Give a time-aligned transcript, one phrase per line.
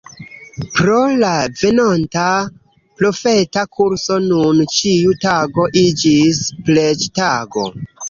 [0.77, 2.23] Pro la venonta
[3.03, 7.73] profeta kurso nun ĉiu tago iĝis preĝtago.